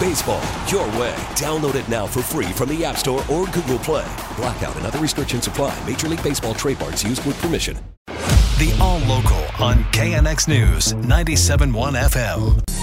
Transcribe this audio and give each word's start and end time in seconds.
Baseball, 0.00 0.42
your 0.66 0.86
way. 0.98 1.14
Download 1.36 1.74
it 1.74 1.86
now 1.86 2.06
for 2.06 2.22
free 2.22 2.46
from 2.52 2.70
the 2.70 2.82
App 2.86 2.96
Store 2.96 3.22
or 3.30 3.44
Google 3.48 3.78
Play. 3.78 4.10
Blackout 4.34 4.74
and 4.76 4.86
other 4.86 4.98
restrictions 4.98 5.46
apply. 5.46 5.78
Major 5.86 6.08
League 6.08 6.22
Baseball 6.22 6.54
trademarks 6.54 7.04
used 7.04 7.22
with 7.26 7.38
permission. 7.42 7.76
The 8.06 8.74
All 8.80 8.98
Local 9.00 9.42
on 9.62 9.84
KNX 9.92 10.48
News 10.48 10.94
97.1 10.94 11.72
FM. 11.98 12.79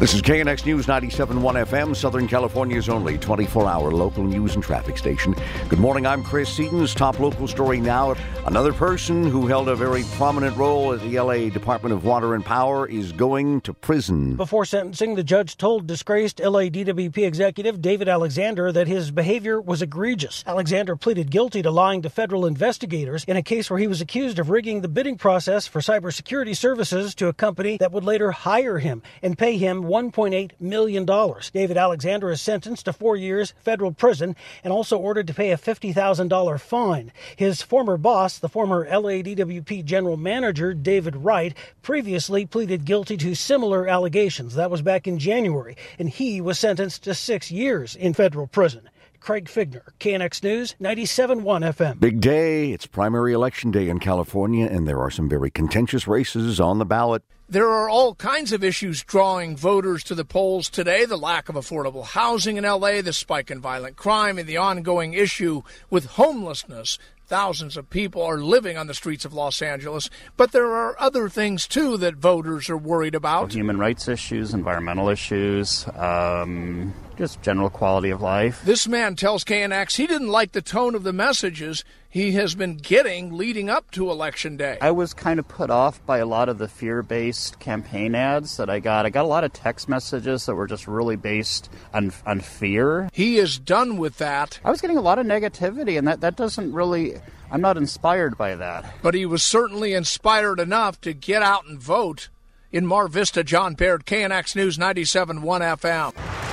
This 0.00 0.12
is 0.12 0.22
KNX 0.22 0.66
News 0.66 0.86
97.1 0.86 1.38
FM, 1.66 1.94
Southern 1.94 2.26
California's 2.26 2.88
only 2.88 3.16
24-hour 3.16 3.92
local 3.92 4.24
news 4.24 4.56
and 4.56 4.62
traffic 4.62 4.98
station. 4.98 5.36
Good 5.68 5.78
morning, 5.78 6.04
I'm 6.04 6.24
Chris 6.24 6.52
Seaton's 6.52 6.96
top 6.96 7.20
local 7.20 7.46
story 7.46 7.80
now. 7.80 8.16
Another 8.44 8.72
person 8.72 9.24
who 9.24 9.46
held 9.46 9.68
a 9.68 9.76
very 9.76 10.02
prominent 10.16 10.56
role 10.56 10.92
at 10.92 11.00
the 11.00 11.20
LA 11.20 11.48
Department 11.48 11.94
of 11.94 12.04
Water 12.04 12.34
and 12.34 12.44
Power 12.44 12.88
is 12.88 13.12
going 13.12 13.60
to 13.62 13.72
prison. 13.72 14.34
Before 14.34 14.64
sentencing, 14.64 15.14
the 15.14 15.22
judge 15.22 15.56
told 15.56 15.86
disgraced 15.86 16.40
LA 16.40 16.62
DWP 16.62 17.18
executive 17.18 17.80
David 17.80 18.08
Alexander 18.08 18.72
that 18.72 18.88
his 18.88 19.12
behavior 19.12 19.60
was 19.60 19.80
egregious. 19.80 20.42
Alexander 20.44 20.96
pleaded 20.96 21.30
guilty 21.30 21.62
to 21.62 21.70
lying 21.70 22.02
to 22.02 22.10
federal 22.10 22.46
investigators 22.46 23.24
in 23.24 23.36
a 23.36 23.42
case 23.42 23.70
where 23.70 23.78
he 23.78 23.86
was 23.86 24.00
accused 24.00 24.40
of 24.40 24.50
rigging 24.50 24.80
the 24.80 24.88
bidding 24.88 25.16
process 25.16 25.68
for 25.68 25.78
cybersecurity 25.78 26.56
services 26.56 27.14
to 27.14 27.28
a 27.28 27.32
company 27.32 27.76
that 27.76 27.92
would 27.92 28.04
later 28.04 28.32
hire 28.32 28.80
him 28.80 29.00
and 29.22 29.38
pay 29.38 29.56
him 29.56 29.83
$1.8 29.84 30.50
million. 30.60 31.04
David 31.52 31.76
Alexander 31.76 32.30
is 32.30 32.40
sentenced 32.40 32.86
to 32.86 32.92
four 32.92 33.16
years 33.16 33.54
federal 33.60 33.92
prison 33.92 34.36
and 34.62 34.72
also 34.72 34.98
ordered 34.98 35.26
to 35.26 35.34
pay 35.34 35.52
a 35.52 35.56
$50,000 35.56 36.60
fine. 36.60 37.12
His 37.36 37.62
former 37.62 37.96
boss, 37.96 38.38
the 38.38 38.48
former 38.48 38.86
LADWP 38.86 39.84
general 39.84 40.16
manager, 40.16 40.74
David 40.74 41.16
Wright, 41.16 41.54
previously 41.82 42.46
pleaded 42.46 42.84
guilty 42.84 43.16
to 43.18 43.34
similar 43.34 43.86
allegations. 43.86 44.54
That 44.54 44.70
was 44.70 44.82
back 44.82 45.06
in 45.06 45.18
January, 45.18 45.76
and 45.98 46.08
he 46.08 46.40
was 46.40 46.58
sentenced 46.58 47.04
to 47.04 47.14
six 47.14 47.50
years 47.50 47.94
in 47.94 48.14
federal 48.14 48.46
prison. 48.46 48.88
Craig 49.24 49.46
Fiegener, 49.46 49.80
KNX 50.00 50.42
News, 50.42 50.74
97.1 50.82 51.42
FM. 51.72 51.98
Big 51.98 52.20
day. 52.20 52.72
It's 52.72 52.84
primary 52.84 53.32
election 53.32 53.70
day 53.70 53.88
in 53.88 53.98
California, 53.98 54.66
and 54.66 54.86
there 54.86 55.00
are 55.00 55.10
some 55.10 55.30
very 55.30 55.50
contentious 55.50 56.06
races 56.06 56.60
on 56.60 56.76
the 56.76 56.84
ballot. 56.84 57.22
There 57.48 57.70
are 57.70 57.88
all 57.88 58.14
kinds 58.16 58.52
of 58.52 58.62
issues 58.62 59.02
drawing 59.02 59.56
voters 59.56 60.04
to 60.04 60.14
the 60.14 60.26
polls 60.26 60.68
today 60.68 61.06
the 61.06 61.16
lack 61.16 61.48
of 61.48 61.54
affordable 61.54 62.04
housing 62.04 62.58
in 62.58 62.64
LA, 62.64 63.00
the 63.00 63.14
spike 63.14 63.50
in 63.50 63.62
violent 63.62 63.96
crime, 63.96 64.36
and 64.36 64.46
the 64.46 64.58
ongoing 64.58 65.14
issue 65.14 65.62
with 65.88 66.04
homelessness. 66.04 66.98
Thousands 67.26 67.78
of 67.78 67.88
people 67.88 68.22
are 68.22 68.36
living 68.36 68.76
on 68.76 68.88
the 68.88 68.94
streets 68.94 69.24
of 69.24 69.32
Los 69.32 69.62
Angeles, 69.62 70.10
but 70.36 70.52
there 70.52 70.70
are 70.70 71.00
other 71.00 71.30
things 71.30 71.66
too 71.66 71.96
that 71.96 72.16
voters 72.16 72.68
are 72.68 72.76
worried 72.76 73.14
about. 73.14 73.54
Human 73.54 73.78
rights 73.78 74.06
issues, 74.06 74.52
environmental 74.52 75.08
issues, 75.08 75.86
um, 75.96 76.92
just 77.16 77.42
general 77.42 77.70
quality 77.70 78.10
of 78.10 78.20
life. 78.20 78.62
This 78.64 78.86
man 78.88 79.16
tells 79.16 79.44
KNX 79.44 79.96
he 79.96 80.06
didn't 80.06 80.28
like 80.28 80.52
the 80.52 80.62
tone 80.62 80.94
of 80.94 81.02
the 81.02 81.12
messages 81.12 81.84
he 82.14 82.32
has 82.32 82.54
been 82.54 82.76
getting 82.76 83.32
leading 83.32 83.68
up 83.68 83.90
to 83.90 84.08
Election 84.08 84.56
Day. 84.56 84.78
I 84.80 84.92
was 84.92 85.12
kind 85.14 85.40
of 85.40 85.48
put 85.48 85.68
off 85.68 86.04
by 86.06 86.18
a 86.18 86.26
lot 86.26 86.48
of 86.48 86.58
the 86.58 86.68
fear 86.68 87.02
based 87.02 87.58
campaign 87.58 88.14
ads 88.14 88.56
that 88.56 88.70
I 88.70 88.78
got. 88.78 89.04
I 89.04 89.10
got 89.10 89.24
a 89.24 89.28
lot 89.28 89.42
of 89.42 89.52
text 89.52 89.88
messages 89.88 90.46
that 90.46 90.54
were 90.54 90.68
just 90.68 90.86
really 90.86 91.16
based 91.16 91.68
on, 91.92 92.12
on 92.24 92.38
fear. 92.38 93.08
He 93.12 93.38
is 93.38 93.58
done 93.58 93.96
with 93.96 94.18
that. 94.18 94.60
I 94.64 94.70
was 94.70 94.80
getting 94.80 94.96
a 94.96 95.00
lot 95.00 95.18
of 95.18 95.26
negativity, 95.26 95.98
and 95.98 96.06
that, 96.06 96.20
that 96.20 96.36
doesn't 96.36 96.72
really. 96.72 97.16
I'm 97.50 97.60
not 97.60 97.76
inspired 97.76 98.38
by 98.38 98.54
that. 98.56 98.94
But 99.02 99.14
he 99.14 99.26
was 99.26 99.42
certainly 99.42 99.92
inspired 99.92 100.60
enough 100.60 101.00
to 101.00 101.12
get 101.12 101.42
out 101.42 101.66
and 101.66 101.80
vote. 101.80 102.28
In 102.70 102.86
Mar 102.86 103.06
Vista, 103.06 103.44
John 103.44 103.74
Baird, 103.74 104.04
KNX 104.04 104.56
News 104.56 104.78
97.1 104.78 105.40
FM. 105.78 106.43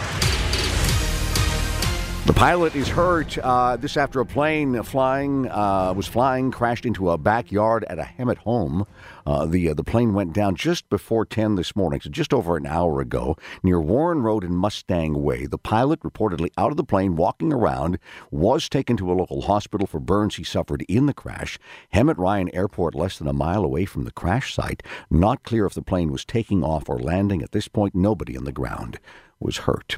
The 2.24 2.34
pilot 2.34 2.76
is 2.76 2.88
hurt. 2.88 3.36
Uh, 3.40 3.78
this 3.78 3.98
after 3.98 4.20
a 4.20 4.26
plane 4.28 4.84
flying 4.84 5.50
uh, 5.50 5.92
was 5.98 6.06
flying 6.06 6.52
crashed 6.52 6.86
into 6.86 7.10
a 7.10 7.18
backyard 7.18 7.84
at 7.86 7.98
a 7.98 8.04
Hemet 8.04 8.38
home. 8.38 8.86
Uh, 9.26 9.46
the 9.46 9.70
uh, 9.70 9.74
the 9.74 9.84
plane 9.84 10.14
went 10.14 10.34
down 10.34 10.56
just 10.56 10.90
before 10.90 11.26
10 11.26 11.56
this 11.56 11.76
morning, 11.76 12.02
so 12.02 12.10
just 12.10 12.34
over 12.34 12.58
an 12.58 12.66
hour 12.66 13.02
ago, 13.02 13.36
near 13.64 13.80
Warren 13.80 14.22
Road 14.22 14.44
and 14.44 14.56
Mustang 14.56 15.22
Way. 15.22 15.46
The 15.46 15.58
pilot, 15.58 16.02
reportedly 16.02 16.50
out 16.58 16.72
of 16.72 16.78
the 16.78 16.84
plane, 16.84 17.16
walking 17.16 17.54
around, 17.54 18.00
was 18.30 18.70
taken 18.70 18.98
to 18.98 19.12
a 19.12 19.14
local 19.14 19.42
hospital 19.42 19.88
for 19.88 20.00
burns 20.00 20.36
he 20.36 20.44
suffered 20.44 20.84
in 20.88 21.06
the 21.06 21.14
crash. 21.14 21.60
Hemet 21.94 22.18
Ryan 22.18 22.54
Airport, 22.54 22.96
less 22.96 23.18
than 23.18 23.28
a 23.28 23.34
mile 23.34 23.64
away 23.64 23.86
from 23.86 24.04
the 24.04 24.12
crash 24.12 24.54
site. 24.54 24.84
Not 25.10 25.44
clear 25.44 25.66
if 25.66 25.74
the 25.74 25.82
plane 25.82 26.12
was 26.12 26.26
taking 26.26 26.64
off 26.64 26.90
or 26.90 27.00
landing. 27.00 27.42
At 27.42 27.52
this 27.52 27.68
point, 27.68 27.96
nobody 27.96 28.38
on 28.38 28.46
the 28.46 28.52
ground 28.52 29.00
was 29.42 29.58
hurt. 29.58 29.98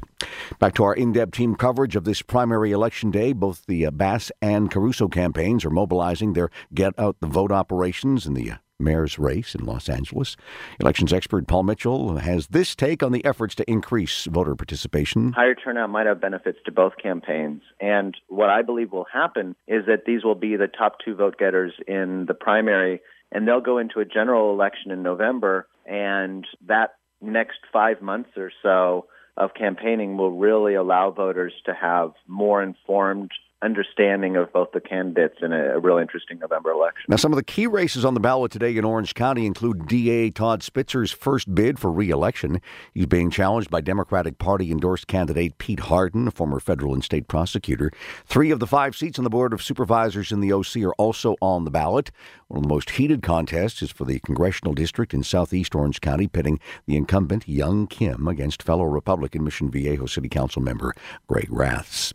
Back 0.58 0.74
to 0.74 0.84
our 0.84 0.94
in 0.94 1.12
depth 1.12 1.32
team 1.32 1.54
coverage 1.54 1.96
of 1.96 2.04
this 2.04 2.22
primary 2.22 2.72
election 2.72 3.10
day. 3.10 3.32
Both 3.32 3.66
the 3.66 3.86
uh, 3.86 3.90
Bass 3.90 4.32
and 4.40 4.70
Caruso 4.70 5.08
campaigns 5.08 5.64
are 5.64 5.70
mobilizing 5.70 6.32
their 6.32 6.50
get 6.72 6.98
out 6.98 7.16
the 7.20 7.26
vote 7.26 7.52
operations 7.52 8.26
in 8.26 8.34
the 8.34 8.52
uh, 8.52 8.56
mayor's 8.80 9.18
race 9.18 9.54
in 9.54 9.64
Los 9.64 9.88
Angeles. 9.88 10.36
Elections 10.80 11.12
expert 11.12 11.46
Paul 11.46 11.62
Mitchell 11.62 12.16
has 12.16 12.48
this 12.48 12.74
take 12.74 13.02
on 13.02 13.12
the 13.12 13.24
efforts 13.24 13.54
to 13.56 13.70
increase 13.70 14.24
voter 14.24 14.56
participation. 14.56 15.32
Higher 15.32 15.54
turnout 15.54 15.90
might 15.90 16.06
have 16.06 16.20
benefits 16.20 16.58
to 16.66 16.72
both 16.72 16.94
campaigns. 17.00 17.62
And 17.80 18.16
what 18.28 18.50
I 18.50 18.62
believe 18.62 18.92
will 18.92 19.06
happen 19.12 19.54
is 19.68 19.86
that 19.86 20.04
these 20.06 20.24
will 20.24 20.34
be 20.34 20.56
the 20.56 20.66
top 20.66 20.96
two 21.04 21.14
vote 21.14 21.38
getters 21.38 21.72
in 21.86 22.26
the 22.26 22.34
primary, 22.34 23.00
and 23.30 23.46
they'll 23.46 23.60
go 23.60 23.78
into 23.78 24.00
a 24.00 24.04
general 24.04 24.52
election 24.52 24.90
in 24.90 25.02
November. 25.02 25.68
And 25.86 26.46
that 26.66 26.94
next 27.20 27.58
five 27.72 28.02
months 28.02 28.30
or 28.36 28.50
so 28.62 29.06
of 29.36 29.54
campaigning 29.54 30.16
will 30.16 30.32
really 30.32 30.74
allow 30.74 31.10
voters 31.10 31.52
to 31.66 31.74
have 31.74 32.12
more 32.26 32.62
informed 32.62 33.30
understanding 33.64 34.36
of 34.36 34.52
both 34.52 34.72
the 34.72 34.80
candidates 34.80 35.36
in 35.40 35.52
a, 35.52 35.76
a 35.76 35.78
real 35.78 35.98
interesting 35.98 36.38
November 36.38 36.70
election. 36.70 37.06
Now, 37.08 37.16
some 37.16 37.32
of 37.32 37.36
the 37.36 37.44
key 37.44 37.66
races 37.66 38.04
on 38.04 38.14
the 38.14 38.20
ballot 38.20 38.52
today 38.52 38.76
in 38.76 38.84
Orange 38.84 39.14
County 39.14 39.46
include 39.46 39.86
DA 39.86 40.30
Todd 40.30 40.62
Spitzer's 40.62 41.10
first 41.10 41.54
bid 41.54 41.78
for 41.78 41.90
re-election. 41.90 42.60
He's 42.92 43.06
being 43.06 43.30
challenged 43.30 43.70
by 43.70 43.80
Democratic 43.80 44.38
Party 44.38 44.70
endorsed 44.70 45.06
candidate 45.06 45.56
Pete 45.58 45.80
Hardin, 45.80 46.28
a 46.28 46.30
former 46.30 46.60
federal 46.60 46.92
and 46.92 47.02
state 47.02 47.26
prosecutor. 47.26 47.90
Three 48.26 48.50
of 48.50 48.60
the 48.60 48.66
five 48.66 48.94
seats 48.94 49.18
on 49.18 49.24
the 49.24 49.30
Board 49.30 49.52
of 49.52 49.62
Supervisors 49.62 50.30
in 50.30 50.40
the 50.40 50.52
OC 50.52 50.76
are 50.84 50.94
also 50.94 51.36
on 51.40 51.64
the 51.64 51.70
ballot. 51.70 52.10
One 52.48 52.58
of 52.58 52.62
the 52.62 52.74
most 52.74 52.90
heated 52.90 53.22
contests 53.22 53.82
is 53.82 53.90
for 53.90 54.04
the 54.04 54.20
congressional 54.20 54.74
district 54.74 55.14
in 55.14 55.22
southeast 55.22 55.74
Orange 55.74 56.00
County, 56.00 56.28
pitting 56.28 56.60
the 56.86 56.96
incumbent 56.96 57.48
Young 57.48 57.86
Kim 57.86 58.28
against 58.28 58.62
fellow 58.62 58.84
Republican 58.84 59.42
Mission 59.42 59.70
Viejo 59.70 60.06
City 60.06 60.28
Council 60.28 60.60
member 60.60 60.94
Greg 61.26 61.48
Raths. 61.50 62.12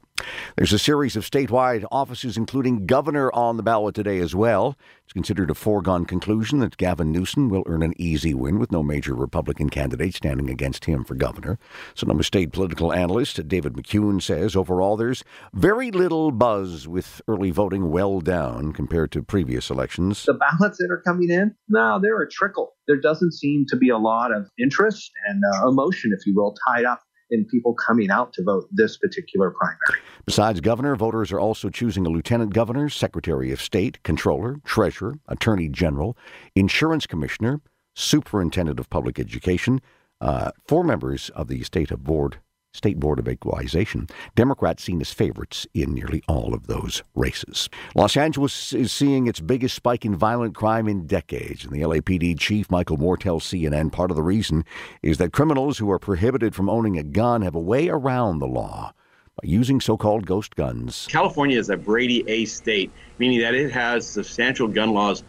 There's 0.56 0.74
a 0.74 0.80
series 0.80 1.16
of 1.16 1.30
statewide 1.30 1.86
offices, 1.92 2.38
including 2.38 2.86
governor, 2.86 3.32
on 3.34 3.58
the 3.58 3.64
ballot 3.64 3.96
today 3.96 4.20
as 4.20 4.36
well. 4.36 4.76
It's 5.04 5.14
considered 5.14 5.50
a 5.50 5.56
foregone 5.56 6.06
conclusion 6.06 6.60
that 6.60 6.78
Gavin 6.78 7.12
Newsom 7.12 7.50
will 7.50 7.64
earn 7.66 7.82
an 7.82 7.94
easy 7.98 8.34
win 8.34 8.60
with 8.60 8.72
no 8.72 8.84
major 8.84 9.16
Republican 9.16 9.70
candidate 9.70 10.14
standing 10.14 10.50
against 10.50 10.86
him 10.86 11.04
for 11.04 11.16
governor. 11.16 11.58
Sonoma 11.96 12.24
State 12.24 12.52
political 12.52 12.94
analyst 12.94 13.48
David 13.48 13.74
McCuan 13.74 14.22
says 14.22 14.56
overall 14.56 14.98
there's 14.98 15.24
very 15.54 15.90
little 15.90 16.32
buzz 16.32 16.88
with 16.88 17.22
early 17.28 17.50
voting 17.50 17.90
well 17.90 18.20
down 18.20 18.72
compared 18.72 19.12
to 19.14 19.24
previous 19.24 19.70
elections. 19.70 20.26
The 20.26 20.36
ballots 20.36 20.78
that 20.78 20.92
are 20.92 21.02
coming 21.02 21.32
in, 21.32 21.56
no, 21.68 22.00
they're 22.00 22.22
a 22.22 22.30
trickle. 22.30 22.74
There 22.88 23.00
doesn't 23.00 23.34
seem 23.34 23.66
to 23.70 23.78
be 23.78 23.90
a 23.90 23.98
lot 23.98 24.32
of 24.32 24.50
interest 24.60 25.12
and 25.28 25.42
uh, 25.44 25.68
emotion, 25.68 26.12
if 26.16 26.26
you 26.26 26.36
will, 26.36 26.56
tied 26.68 26.86
up 26.86 27.02
in 27.32 27.46
people 27.46 27.74
coming 27.74 28.10
out 28.10 28.34
to 28.34 28.44
vote 28.44 28.68
this 28.72 28.98
particular 28.98 29.52
primary. 29.52 30.02
Besides 30.26 30.62
governor, 30.62 30.96
voters 30.96 31.32
are 31.32 31.40
also 31.40 31.70
choosing 31.70 32.06
a 32.06 32.10
lieutenant 32.10 32.54
governor, 32.54 32.90
secretary 32.90 33.52
of 33.52 33.62
state, 33.62 34.02
controller, 34.04 34.58
treasurer, 34.64 35.20
attorney 35.28 35.70
general, 35.70 36.18
insurance 36.56 37.06
commissioner, 37.08 37.62
superintendent 37.96 38.80
of 38.80 38.90
public 38.90 39.20
education, 39.20 39.82
uh, 40.22 40.52
four 40.68 40.84
members 40.84 41.30
of 41.30 41.48
the 41.48 41.64
state 41.64 41.92
of 41.92 42.04
board 42.04 42.40
State 42.74 43.00
Board 43.00 43.20
of 43.20 43.28
Equalization. 43.28 44.08
Democrats 44.36 44.84
seen 44.84 45.02
as 45.02 45.12
favorites 45.12 45.66
in 45.74 45.94
nearly 45.94 46.22
all 46.28 46.54
of 46.54 46.68
those 46.68 47.04
races. 47.16 47.68
Los 47.96 48.16
Angeles 48.16 48.74
is 48.74 48.92
seeing 48.92 49.28
its 49.28 49.40
biggest 49.40 49.76
spike 49.76 50.06
in 50.06 50.16
violent 50.16 50.56
crime 50.56 50.88
in 50.88 51.08
decades, 51.08 51.66
and 51.66 51.74
the 51.74 51.82
LAPD 51.82 52.40
chief 52.40 52.70
Michael 52.70 52.98
Moore 52.98 53.18
tells 53.18 53.44
CNN 53.44 53.92
part 53.92 54.12
of 54.12 54.16
the 54.16 54.24
reason 54.24 54.64
is 55.02 55.18
that 55.18 55.34
criminals 55.34 55.80
who 55.80 55.90
are 55.90 56.00
prohibited 56.00 56.54
from 56.54 56.70
owning 56.70 56.98
a 56.98 57.04
gun 57.04 57.42
have 57.42 57.56
a 57.56 57.60
way 57.60 57.90
around 57.90 58.40
the 58.40 58.48
law 58.48 58.94
by 59.36 59.48
using 59.48 59.82
so 59.82 59.98
called 59.98 60.28
ghost 60.28 60.56
guns. 60.56 61.08
California 61.10 61.58
is 61.58 61.72
a 61.72 61.78
Brady 61.78 62.24
A 62.28 62.46
state, 62.46 62.92
meaning 63.18 63.40
that 63.42 63.56
it 63.56 63.72
has 63.72 64.08
substantial 64.08 64.68
gun 64.68 64.92
laws, 64.92 65.24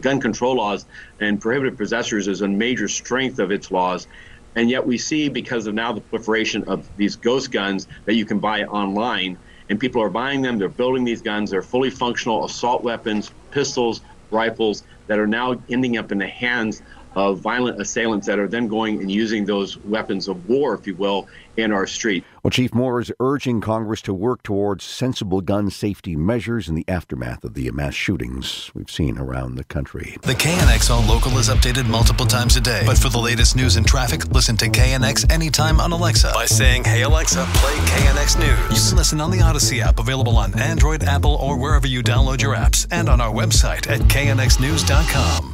gun 0.00 0.20
control 0.20 0.56
laws, 0.56 0.86
and 1.20 1.40
prohibited 1.40 1.78
possessors 1.78 2.26
is 2.26 2.40
a 2.40 2.48
major 2.48 2.88
strength 2.88 3.38
of 3.38 3.52
its 3.52 3.70
laws. 3.70 4.08
And 4.56 4.70
yet 4.70 4.86
we 4.86 4.98
see, 4.98 5.28
because 5.28 5.66
of 5.66 5.74
now 5.74 5.92
the 5.92 6.00
proliferation 6.00 6.64
of 6.68 6.88
these 6.96 7.16
ghost 7.16 7.50
guns 7.50 7.86
that 8.06 8.14
you 8.14 8.24
can 8.24 8.38
buy 8.38 8.62
online, 8.64 9.38
and 9.68 9.80
people 9.80 10.02
are 10.02 10.10
buying 10.10 10.42
them, 10.42 10.58
they're 10.58 10.68
building 10.68 11.04
these 11.04 11.22
guns, 11.22 11.50
they're 11.50 11.62
fully 11.62 11.90
functional 11.90 12.44
assault 12.44 12.84
weapons, 12.84 13.32
pistols, 13.50 14.00
rifles 14.30 14.82
that 15.08 15.18
are 15.18 15.26
now 15.26 15.62
ending 15.68 15.96
up 15.96 16.12
in 16.12 16.18
the 16.18 16.26
hands 16.26 16.82
of 17.14 17.38
violent 17.38 17.80
assailants 17.80 18.26
that 18.26 18.38
are 18.38 18.48
then 18.48 18.68
going 18.68 19.00
and 19.00 19.10
using 19.10 19.44
those 19.44 19.76
weapons 19.78 20.28
of 20.28 20.48
war, 20.48 20.74
if 20.74 20.86
you 20.86 20.94
will, 20.94 21.28
in 21.56 21.72
our 21.72 21.86
street. 21.86 22.24
Well, 22.42 22.50
Chief 22.50 22.74
Moore 22.74 23.00
is 23.00 23.12
urging 23.20 23.60
Congress 23.60 24.02
to 24.02 24.12
work 24.12 24.42
towards 24.42 24.84
sensible 24.84 25.40
gun 25.40 25.70
safety 25.70 26.16
measures 26.16 26.68
in 26.68 26.74
the 26.74 26.84
aftermath 26.88 27.44
of 27.44 27.54
the 27.54 27.70
mass 27.70 27.94
shootings 27.94 28.70
we've 28.74 28.90
seen 28.90 29.18
around 29.18 29.54
the 29.54 29.64
country. 29.64 30.16
The 30.22 30.34
KNX 30.34 30.90
All 30.90 31.02
Local 31.02 31.38
is 31.38 31.48
updated 31.48 31.88
multiple 31.88 32.26
times 32.26 32.56
a 32.56 32.60
day. 32.60 32.82
But 32.84 32.98
for 32.98 33.08
the 33.08 33.18
latest 33.18 33.56
news 33.56 33.76
and 33.76 33.86
traffic, 33.86 34.26
listen 34.32 34.56
to 34.58 34.66
KNX 34.66 35.30
anytime 35.32 35.80
on 35.80 35.92
Alexa 35.92 36.32
by 36.34 36.46
saying, 36.46 36.84
Hey 36.84 37.02
Alexa, 37.02 37.44
play 37.54 37.74
KNX 37.74 38.38
News. 38.38 38.82
You 38.82 38.90
can 38.90 38.98
listen 38.98 39.20
on 39.20 39.30
the 39.30 39.38
Audacy 39.38 39.80
app, 39.80 39.98
available 39.98 40.36
on 40.36 40.58
Android, 40.58 41.04
Apple, 41.04 41.36
or 41.36 41.56
wherever 41.56 41.86
you 41.86 42.02
download 42.02 42.42
your 42.42 42.54
apps, 42.54 42.86
and 42.90 43.08
on 43.08 43.20
our 43.20 43.32
website 43.32 43.88
at 43.88 44.00
knxnews.com. 44.00 45.53